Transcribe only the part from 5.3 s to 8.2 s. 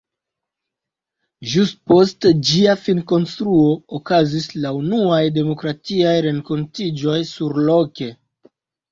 demokratiaj renkontiĝoj surloke!